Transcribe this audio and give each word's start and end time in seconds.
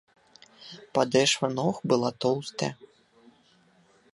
Падэшва 0.97 1.47
ног 1.59 1.75
была 1.93 2.09
тоўстая. 2.25 2.71